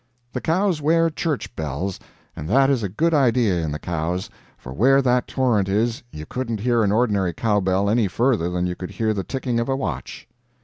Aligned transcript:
The 0.33 0.41
cows 0.41 0.81
wear 0.81 1.11
church 1.11 1.55
bells, 1.55 1.99
and 2.35 2.49
that 2.49 2.71
is 2.71 2.81
a 2.81 2.89
good 2.89 3.13
idea 3.13 3.63
in 3.63 3.71
the 3.71 3.77
cows, 3.77 4.31
for 4.57 4.73
where 4.73 4.99
that 4.99 5.27
torrent 5.27 5.69
is, 5.69 6.01
you 6.09 6.25
couldn't 6.25 6.61
hear 6.61 6.81
an 6.83 6.91
ordinary 6.91 7.33
cow 7.33 7.59
bell 7.59 7.87
any 7.87 8.07
further 8.07 8.49
than 8.49 8.65
you 8.65 8.75
could 8.75 8.89
hear 8.89 9.13
the 9.13 9.23
ticking 9.23 9.59
of 9.59 9.69
a 9.69 9.75
watch. 9.75 10.27